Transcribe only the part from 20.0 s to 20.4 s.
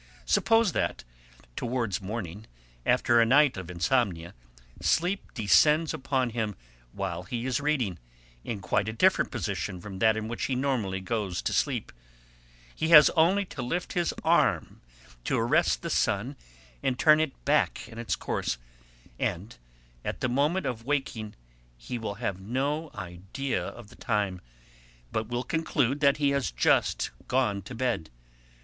at the